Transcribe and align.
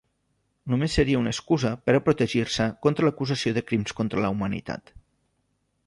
Només 0.73 0.95
seria 0.99 1.19
una 1.23 1.33
excusa 1.37 1.73
per 1.89 1.95
a 1.97 2.01
protegir-se 2.07 2.67
contra 2.87 3.09
l'acusació 3.09 3.55
de 3.59 3.67
crims 3.69 3.97
contra 4.01 4.25
la 4.27 4.35
humanitat. 4.37 4.95